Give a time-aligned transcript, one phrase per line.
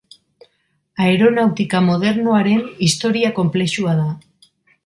[1.07, 4.09] Aeronautika modernoaren historia konplexua da.